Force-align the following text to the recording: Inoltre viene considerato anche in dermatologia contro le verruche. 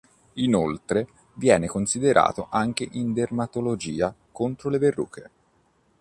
Inoltre 0.41 1.07
viene 1.35 1.67
considerato 1.67 2.47
anche 2.49 2.87
in 2.93 3.13
dermatologia 3.13 4.11
contro 4.31 4.71
le 4.71 4.79
verruche. 4.79 5.31